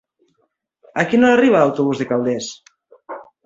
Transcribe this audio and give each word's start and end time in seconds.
A 1.03 1.03
quina 1.11 1.29
hora 1.29 1.39
arriba 1.41 1.61
l'autobús 1.65 2.03
de 2.03 2.11
Calders? 2.15 2.51